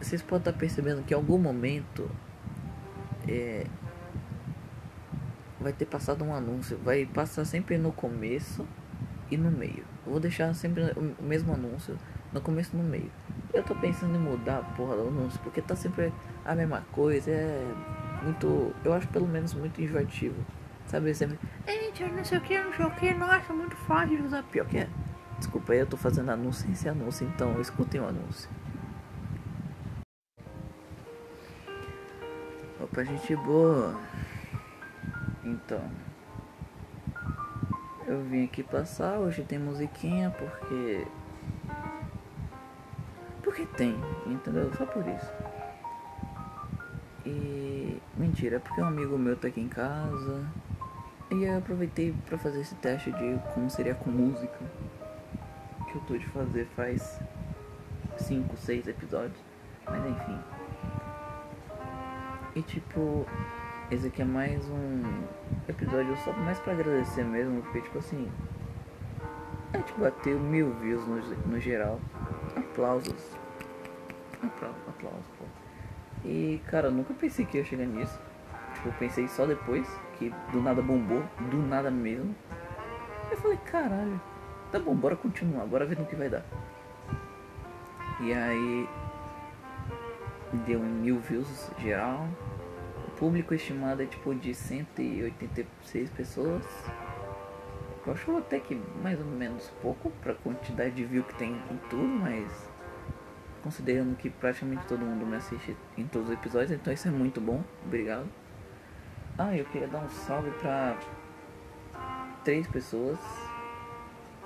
[0.00, 2.10] vocês podem estar percebendo que em algum momento
[3.26, 3.66] é,
[5.60, 6.78] vai ter passado um anúncio.
[6.78, 8.66] Vai passar sempre no começo
[9.30, 9.84] e no meio.
[10.06, 11.98] Eu vou deixar sempre o mesmo anúncio
[12.32, 13.10] no começo e no meio.
[13.52, 16.12] Eu tô pensando em mudar a porra do anúncio, porque tá sempre
[16.44, 17.30] a mesma coisa.
[17.30, 17.74] É
[18.22, 18.74] muito.
[18.84, 20.36] Eu acho pelo menos muito enjoativo.
[20.86, 21.38] Sabe, sempre.
[21.66, 24.42] Gente, não sei o que, não sei o que, nossa, muito fácil de usar.
[24.44, 24.88] Pior que é.
[25.38, 28.50] Desculpa eu tô fazendo anúncio sem ser anúncio, então escutem o anúncio.
[32.98, 33.96] Opa, gente boa.
[35.44, 35.80] Então.
[38.08, 41.06] Eu vim aqui passar, hoje tem musiquinha porque.
[43.40, 43.94] Porque tem,
[44.26, 44.72] entendeu?
[44.74, 45.32] Só por isso.
[47.24, 48.02] E.
[48.16, 50.44] Mentira, é porque um amigo meu tá aqui em casa.
[51.30, 54.58] E eu aproveitei para fazer esse teste de como seria com música
[55.86, 57.20] que eu tô de fazer faz
[58.16, 59.38] 5, 6 episódios.
[59.86, 60.57] Mas enfim.
[62.54, 63.26] E tipo,
[63.90, 65.02] esse aqui é mais um
[65.68, 68.30] episódio só mais pra agradecer mesmo, porque tipo assim.
[69.72, 72.00] A gente bateu mil views no, no geral.
[72.56, 73.36] Aplausos.
[74.42, 75.44] Aplausos, pô.
[76.24, 78.18] E cara, eu nunca pensei que ia chegar nisso.
[78.74, 79.86] Tipo, eu pensei só depois,
[80.18, 82.34] que do nada bombou, do nada mesmo.
[83.30, 84.20] Eu falei, caralho,
[84.70, 86.44] Tá bom, bora continuar, bora ver no que vai dar.
[88.20, 88.86] E aí
[90.56, 92.28] deu mil views geral.
[93.06, 96.64] O público estimado é tipo de 186 pessoas.
[98.06, 101.76] Eu acho até que mais ou menos pouco pra quantidade de view que tem em
[101.90, 102.70] tudo, mas
[103.62, 107.40] considerando que praticamente todo mundo me assiste em todos os episódios, então isso é muito
[107.40, 107.62] bom.
[107.84, 108.26] Obrigado.
[109.36, 110.98] Ah, eu queria dar um salve pra
[112.44, 113.18] três pessoas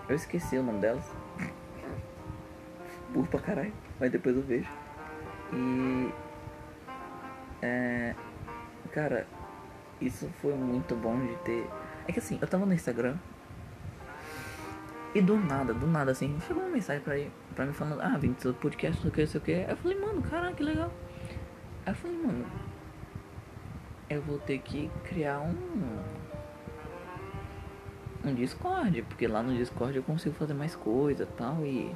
[0.09, 1.05] eu esqueci o nome delas.
[3.11, 4.69] Burro pra caralho, mas depois eu vejo.
[5.53, 6.13] E.
[7.63, 8.15] É.
[8.93, 9.27] Cara,
[10.01, 11.71] isso foi muito bom de ter.
[12.07, 13.17] É que assim, eu tava no Instagram.
[15.15, 17.15] E do nada, do nada assim, chegou uma mensagem pra,
[17.55, 19.45] pra mim falando, ah, vim do seu podcast, não sei o que, não sei o
[19.45, 19.71] que.
[19.71, 20.91] Eu falei, mano, caralho, que legal.
[21.85, 22.47] Aí eu falei, mano,
[24.09, 25.55] eu vou ter que criar um
[28.25, 31.95] no Discord, porque lá no Discord eu consigo fazer mais coisa tal e.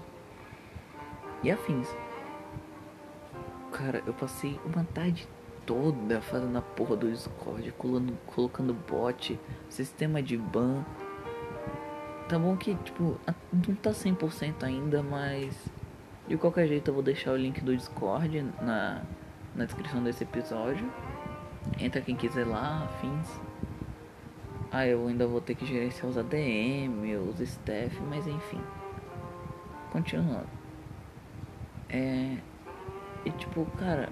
[1.43, 1.89] E afins.
[3.77, 5.29] Cara, eu passei uma tarde
[5.67, 9.39] toda fazendo a porra do Discord, colando, colocando bot,
[9.69, 10.83] sistema de ban.
[12.27, 13.21] Tá bom que, tipo,
[13.53, 15.55] não tá 100% ainda, mas
[16.27, 19.03] de qualquer jeito eu vou deixar o link do Discord na,
[19.55, 20.91] na descrição desse episódio.
[21.79, 23.29] Entra quem quiser lá, afins.
[24.73, 28.63] Ah, eu ainda vou ter que gerenciar os ADM, os staff, mas enfim.
[29.93, 30.49] Continuando.
[31.91, 32.39] É.
[33.27, 34.09] E tipo, cara,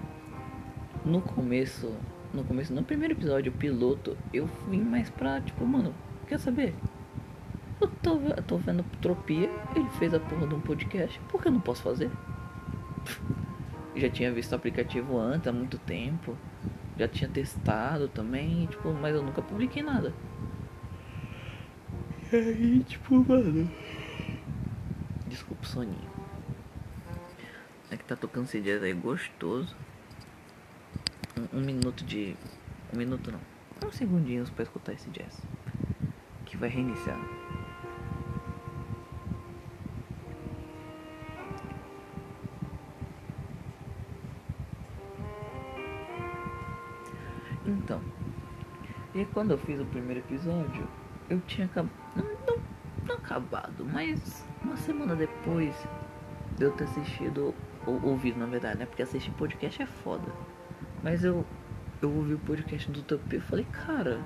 [1.05, 1.89] no começo,
[2.33, 5.95] no começo, no primeiro episódio, o piloto, eu vim mais pra, tipo, mano,
[6.27, 6.75] quer saber?
[7.79, 11.47] Eu tô, eu tô vendo Tropia, ele fez a porra de um podcast, por que
[11.47, 12.11] eu não posso fazer?
[13.95, 16.35] Já tinha visto o aplicativo antes, há muito tempo.
[16.97, 20.13] Já tinha testado também, tipo, mas eu nunca publiquei nada.
[22.33, 23.69] E aí, tipo, mano.
[25.27, 26.24] Desculpa o soninho.
[27.95, 29.73] É que tá tocando esse jazz aí gostoso.
[31.53, 32.35] Um, um, minuto de.
[32.93, 33.39] Um minuto não.
[33.87, 35.41] Uns segundinhos pra escutar esse jazz.
[36.45, 37.17] Que vai reiniciar.
[47.65, 48.01] Então.
[49.13, 50.85] E quando eu fiz o primeiro episódio,
[51.29, 51.93] eu tinha acabado.
[52.13, 52.61] Não, não,
[53.07, 55.73] não, acabado, mas uma semana depois
[56.57, 57.55] de eu ter assistido,
[57.85, 58.85] ou ouvido na verdade, né?
[58.85, 60.31] Porque assistir podcast é foda.
[61.03, 61.45] Mas eu,
[62.01, 64.19] eu ouvi o podcast do Tupi e falei, cara,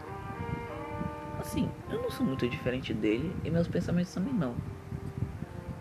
[1.39, 4.55] assim, eu não sou muito diferente dele e meus pensamentos também não.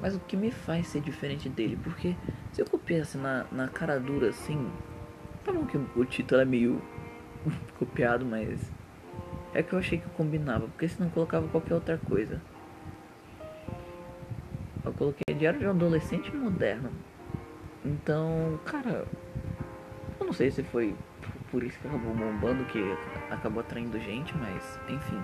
[0.00, 1.78] Mas o que me faz ser diferente dele?
[1.82, 2.14] Porque
[2.52, 4.70] se eu copiasse na, na cara dura assim,
[5.44, 6.80] tá bom que o título é meio
[7.78, 8.70] copiado, mas
[9.54, 12.40] é que eu achei que combinava, porque senão colocava qualquer outra coisa.
[14.84, 16.90] Eu coloquei Diário de um Adolescente Moderno.
[17.88, 19.06] Então, cara,
[20.20, 20.94] eu não sei se foi
[21.50, 22.78] por isso que acabou bombando, que
[23.30, 25.22] acabou atraindo gente, mas enfim.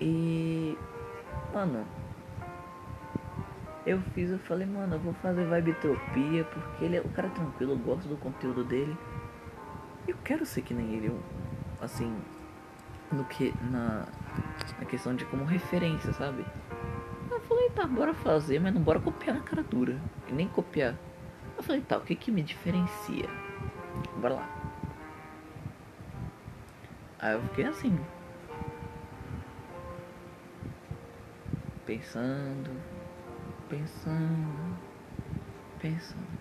[0.00, 0.76] E.
[1.54, 1.86] Mano.
[3.86, 7.30] Eu fiz, eu falei, mano, eu vou fazer Vibetropia, porque ele é o cara é
[7.30, 8.94] tranquilo, eu gosto do conteúdo dele.
[10.06, 11.18] Eu quero ser que nem ele, eu,
[11.80, 12.14] assim,
[13.12, 14.06] no que na,
[14.78, 16.44] na questão de como referência, sabe?
[17.30, 19.98] Eu falei, tá, bora fazer, mas não bora copiar na cara dura.
[20.28, 20.94] E nem copiar.
[21.58, 23.28] Eu falei, tá, o que que me diferencia?
[24.16, 24.48] Bora lá.
[27.18, 27.98] Aí eu fiquei assim.
[31.84, 32.70] Pensando,
[33.68, 34.78] pensando,
[35.80, 36.38] pensando.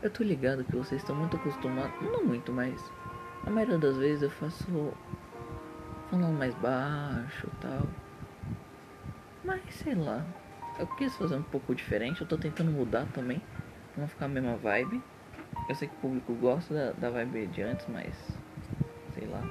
[0.00, 2.80] Eu tô ligado que vocês estão muito acostumados, não muito, mas
[3.44, 4.94] a maioria das vezes eu faço
[6.08, 7.88] falando mais baixo tal.
[9.44, 10.24] Mas sei lá,
[10.78, 13.42] eu quis fazer um pouco diferente, eu tô tentando mudar também,
[13.98, 15.02] não ficar a mesma vibe.
[15.68, 18.14] Eu sei que o público gosta da, da vibe de antes, mas
[19.14, 19.42] sei lá.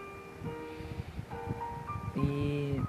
[2.16, 2.82] E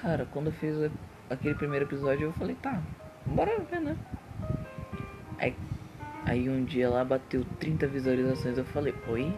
[0.00, 0.90] cara, quando eu fiz
[1.28, 2.80] aquele primeiro episódio eu falei, tá,
[3.26, 3.96] bora ver né?
[5.38, 5.56] Aí,
[6.24, 9.34] aí um dia lá bateu 30 visualizações, eu falei, oi?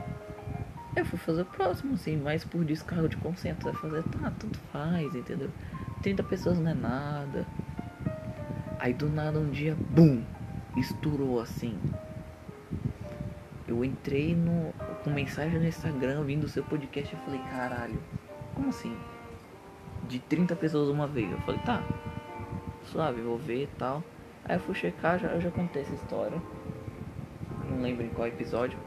[0.94, 3.62] Eu fui fazer o próximo, assim, mais por descargo de consciência.
[3.62, 5.50] Vai fazer, tá, tanto faz, entendeu?
[6.02, 7.46] 30 pessoas não é nada.
[8.78, 10.22] Aí do nada um dia, bum!
[10.76, 11.78] Estourou assim.
[13.66, 17.98] Eu entrei no, com mensagem no Instagram vindo o seu podcast e falei, caralho,
[18.54, 18.96] como assim?
[20.08, 21.30] De 30 pessoas uma vez.
[21.32, 21.82] Eu falei, tá,
[22.84, 24.04] suave, vou ver e tal.
[24.44, 26.40] Aí eu fui checar, já, eu já contei essa história.
[27.68, 28.78] Não lembro em qual episódio.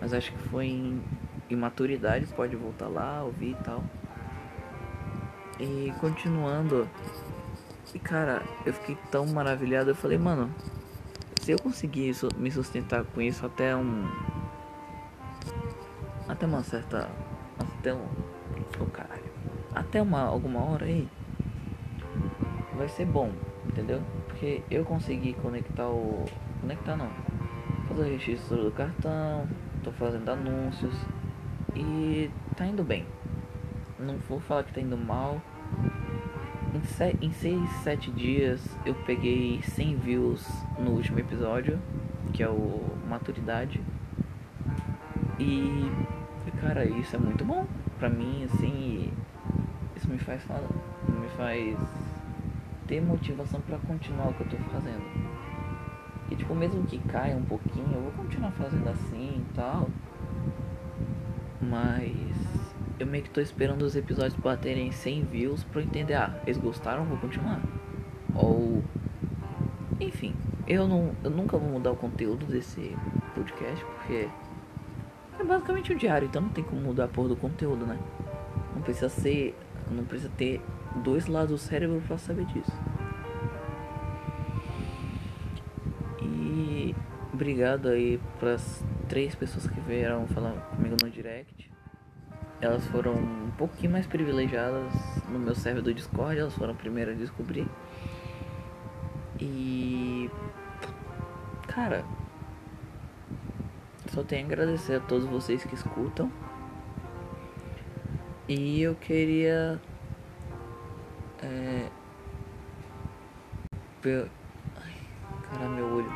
[0.00, 1.02] Mas acho que foi em
[1.48, 3.82] imaturidade, pode voltar lá, ouvir e tal.
[5.58, 6.88] E continuando.
[7.94, 10.54] E cara, eu fiquei tão maravilhado, eu falei, mano,
[11.48, 14.06] se eu conseguir me sustentar com isso até um.
[16.28, 17.08] Até uma certa.
[17.58, 18.04] Até um.
[18.78, 19.24] Oh, caralho.
[19.74, 21.08] Até uma alguma hora aí.
[22.76, 23.32] Vai ser bom,
[23.66, 24.02] entendeu?
[24.26, 26.26] Porque eu consegui conectar o.
[26.60, 27.08] Conectar não.
[27.88, 29.48] Fazer o registro do cartão.
[29.82, 30.94] Tô fazendo anúncios.
[31.74, 33.06] E tá indo bem.
[33.98, 35.40] Não vou falar que tá indo mal
[37.20, 40.46] em 6, 7 dias eu peguei 100 views
[40.78, 41.78] no último episódio,
[42.32, 43.80] que é o Maturidade.
[45.38, 45.90] E,
[46.60, 47.66] cara, isso é muito bom
[47.98, 49.12] pra mim, assim.
[49.96, 50.42] Isso me faz
[51.08, 51.78] me faz
[52.86, 55.04] ter motivação para continuar o que eu tô fazendo.
[56.30, 59.88] E, tipo, mesmo que caia um pouquinho, eu vou continuar fazendo assim e tal.
[61.60, 62.27] Mas
[62.98, 66.58] eu meio que tô esperando os episódios baterem 100 views pra eu entender, ah, eles
[66.58, 67.60] gostaram, vou continuar.
[68.34, 68.82] Ou.
[70.00, 70.34] Enfim,
[70.66, 72.96] eu, não, eu nunca vou mudar o conteúdo desse
[73.34, 74.28] podcast porque
[75.38, 77.98] é basicamente um diário, então não tem como mudar a porra do conteúdo, né?
[78.74, 79.56] Não precisa ser.
[79.90, 80.60] Não precisa ter
[81.02, 82.72] dois lados do cérebro pra saber disso.
[86.20, 86.94] E
[87.32, 91.77] obrigado aí pras três pessoas que vieram falar comigo no direct
[92.60, 94.92] elas foram um pouquinho mais privilegiadas
[95.28, 97.66] no meu server do Discord, elas foram a primeira a descobrir.
[99.40, 100.30] E
[101.66, 102.04] cara,
[104.12, 106.30] só tenho a agradecer a todos vocês que escutam.
[108.48, 109.80] E eu queria
[111.42, 111.88] é,
[114.76, 114.94] Ai,
[115.42, 116.12] cara, meu olho.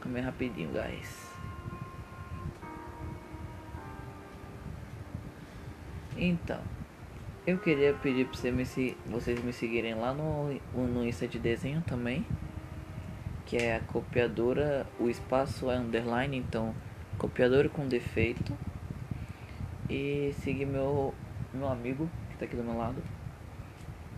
[0.00, 1.31] Calma rapidinho, guys.
[6.24, 6.60] Então,
[7.44, 8.64] eu queria pedir pra você me,
[9.10, 12.24] vocês me seguirem lá no, no Insta de desenho também.
[13.44, 16.72] Que é a copiadora, o espaço é underline, então
[17.18, 18.56] copiadora com defeito.
[19.90, 21.12] E seguir meu,
[21.52, 23.02] meu amigo que tá aqui do meu lado.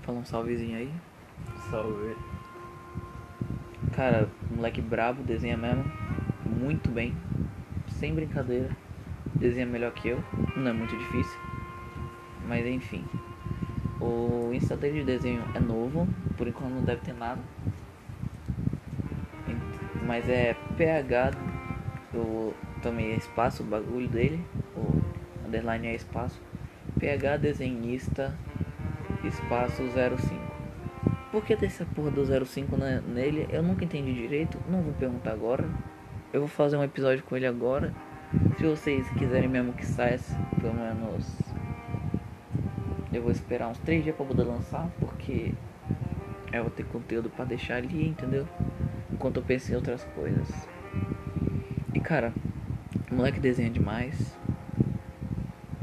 [0.02, 0.92] Fala um salvezinho aí.
[1.70, 2.14] Salve.
[3.96, 5.90] Cara, moleque brabo, desenha mesmo.
[6.44, 7.16] Muito bem.
[7.88, 8.76] Sem brincadeira.
[9.36, 10.22] Desenha melhor que eu.
[10.54, 11.53] Não é muito difícil.
[12.46, 13.04] Mas enfim.
[14.00, 17.40] O Insta dele de desenho é novo, por enquanto não deve ter nada.
[20.06, 21.30] Mas é PH,
[22.84, 24.44] também é espaço o bagulho dele,
[24.76, 26.40] o underline é espaço.
[27.00, 28.36] PH desenhista
[29.24, 30.54] espaço 05.
[31.32, 32.76] Por que tem essa porra do 05
[33.08, 33.48] nele?
[33.50, 35.64] Eu nunca entendi direito, não vou perguntar agora.
[36.32, 37.92] Eu vou fazer um episódio com ele agora.
[38.58, 40.20] Se vocês quiserem mesmo que saia
[40.60, 41.43] pelo menos
[43.16, 45.52] eu vou esperar uns 3 dias pra poder lançar, porque
[46.52, 48.46] eu vou ter conteúdo pra deixar ali, entendeu?
[49.12, 50.48] Enquanto eu penso em outras coisas.
[51.94, 52.32] E cara,
[53.10, 54.36] o moleque desenha demais.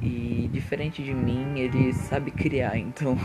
[0.01, 3.17] E diferente de mim, ele sabe criar, então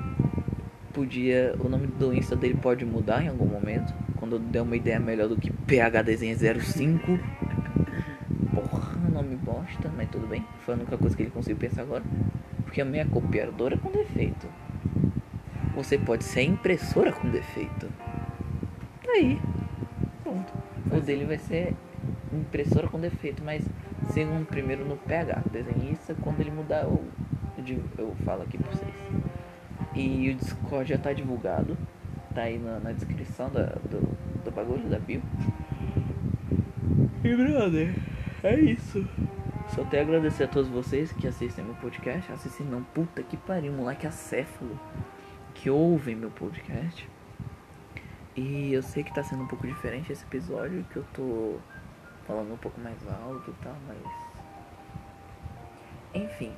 [0.92, 1.54] podia.
[1.58, 3.92] O nome do Insta dele pode mudar em algum momento.
[4.16, 7.18] Quando eu der uma ideia melhor do que PH Desenha 05.
[8.54, 10.46] Porra, nome bosta, mas tudo bem.
[10.60, 12.04] Foi a única coisa que ele conseguiu pensar agora
[12.70, 14.46] porque a minha copiadora é com defeito.
[15.74, 17.88] Você pode ser impressora com defeito.
[19.04, 19.40] Tá aí.
[20.22, 20.52] Pronto.
[20.92, 21.74] O dele vai ser
[22.32, 23.64] impressora com defeito, mas
[24.12, 27.02] segundo primeiro no PH, desenhista, quando ele mudar eu,
[27.98, 28.94] eu falo aqui pra vocês.
[29.92, 31.76] E o Discord já tá divulgado,
[32.32, 35.20] tá aí na, na descrição da, do, do bagulho da bio.
[37.24, 37.92] E brother,
[38.44, 39.04] é isso.
[39.74, 42.32] Só tenho a agradecer a todos vocês que assistem meu podcast.
[42.32, 44.78] Assistem não, puta que pariu, moleque acéfalo.
[45.54, 47.08] Que ouvem meu podcast.
[48.34, 51.58] E eu sei que tá sendo um pouco diferente esse episódio, que eu tô
[52.26, 53.98] falando um pouco mais alto e tal, mas.
[56.14, 56.52] Enfim.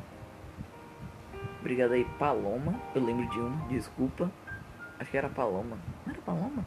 [1.61, 2.81] Obrigado aí, Paloma.
[2.95, 4.33] Eu lembro de uma, desculpa.
[4.99, 5.77] Acho que era Paloma.
[6.07, 6.65] Não era Paloma?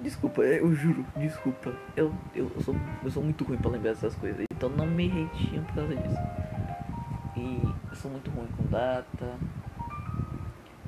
[0.00, 1.74] Desculpa, eu juro, desculpa.
[1.94, 4.46] Eu, eu, sou, eu sou muito ruim pra lembrar dessas coisas.
[4.50, 6.16] Então não me retiem por causa disso.
[7.36, 9.34] E eu sou muito ruim com data.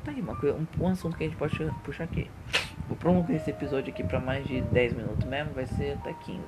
[0.03, 2.31] Tá aí, uma coisa, um, um assunto que a gente pode puxar aqui.
[2.89, 6.43] Vou prolongar esse episódio aqui pra mais de 10 minutos mesmo, vai ser até 15.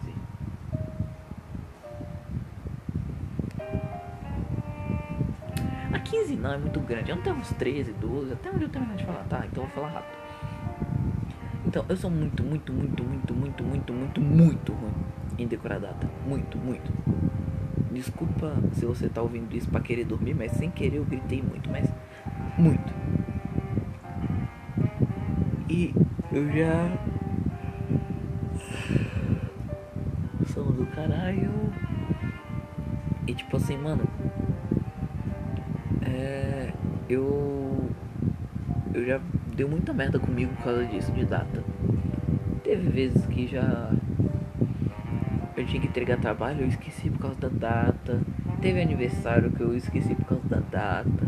[5.92, 7.10] A 15 não, é muito grande.
[7.10, 9.24] Eu não tenho uns 13, 12, até onde eu terminar de falar.
[9.24, 10.23] Tá, então eu vou falar rápido.
[11.74, 14.94] Então, eu sou muito, muito, muito, muito, muito, muito, muito, muito ruim
[15.36, 16.08] em decorar data.
[16.24, 16.88] Muito, muito.
[17.90, 21.68] Desculpa se você tá ouvindo isso pra querer dormir, mas sem querer eu gritei muito,
[21.68, 21.92] mas
[22.56, 22.94] muito.
[25.68, 25.92] E
[26.30, 26.96] eu já.
[30.54, 31.50] Sono do caralho.
[33.26, 34.04] E tipo assim, mano.
[36.02, 36.72] É.
[37.08, 37.90] Eu.
[38.94, 39.20] Eu já
[39.54, 41.62] deu muita merda comigo por causa disso, de data.
[42.62, 43.92] Teve vezes que já.
[45.56, 48.20] Eu tinha que entregar trabalho, eu esqueci por causa da data.
[48.60, 51.26] Teve aniversário que eu esqueci por causa da data.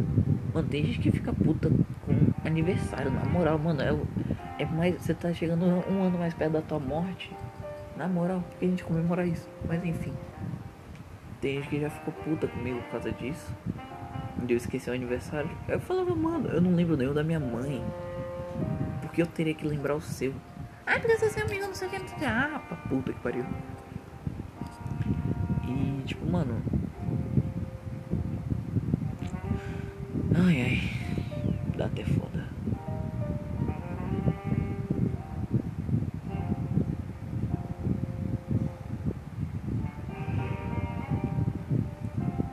[0.52, 1.71] Mano, tem gente que fica puta
[2.04, 2.14] com
[2.45, 3.80] aniversário, na moral, mano.
[3.80, 4.97] É, é mais.
[4.97, 7.30] Você tá chegando um ano mais perto da tua morte.
[7.97, 9.49] Na moral, a gente comemora isso?
[9.68, 10.12] Mas enfim.
[11.40, 13.54] Tem gente que já ficou puta comigo por causa disso.
[14.49, 15.50] Eu esqueci o aniversário.
[15.69, 17.85] Eu falava, mano, eu não lembro nenhum da minha mãe.
[19.00, 20.33] Porque eu teria que lembrar o seu.
[20.87, 22.25] Ah, porque você é amigo, o não sei o que.
[22.25, 23.45] Ah, pra puta que pariu.
[25.66, 26.62] E tipo, mano.
[30.35, 30.81] Ai ai.
[31.76, 32.47] Dá até foda.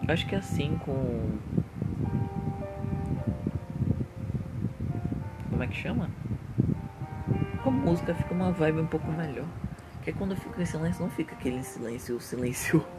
[0.07, 1.39] Acho que é assim com.
[5.63, 6.10] Como é que chama?
[7.63, 9.46] Com música fica uma vibe um pouco melhor.
[9.93, 12.86] Porque quando fica em silêncio, não fica aquele silêncio silencioso.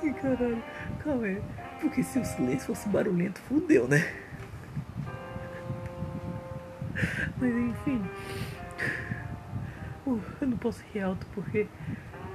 [0.00, 0.62] Ai, caralho.
[1.02, 1.42] Calma aí.
[1.80, 4.08] Porque se o silêncio fosse barulhento, fudeu, né?
[7.38, 8.04] Mas enfim.
[10.06, 11.66] Uh, eu não posso rir alto porque.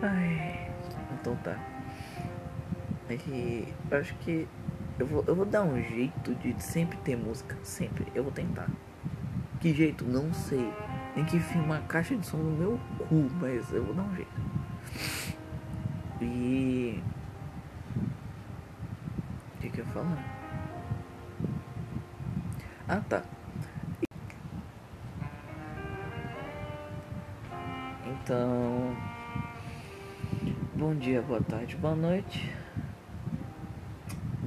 [0.02, 0.70] Ai.
[1.14, 1.58] Então tá.
[3.10, 4.46] E eu acho que
[4.98, 7.58] eu vou, eu vou dar um jeito de sempre ter música.
[7.64, 8.06] Sempre.
[8.16, 8.70] Eu vou tentar.
[9.60, 10.06] Que jeito?
[10.06, 10.72] Não sei.
[11.14, 14.16] Tem que enfiar uma caixa de som no meu cu, mas eu vou dar um
[14.16, 14.42] jeito.
[16.22, 17.04] E.
[19.56, 20.36] O que, que eu ia falar?
[22.88, 23.24] Ah tá.
[28.06, 28.96] Então.
[30.76, 32.65] Bom dia, boa tarde, boa noite.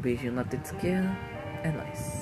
[0.08, 1.14] Um beijinho na teta esquerda.
[1.62, 2.17] É nóis.